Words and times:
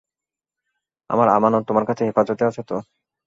আমার 1.09 1.27
আমানত 1.29 1.63
তোমার 1.67 1.85
কাছে 1.89 2.01
হেফাজতে 2.07 2.43
আছে 2.45 2.61
তো? 2.63 2.75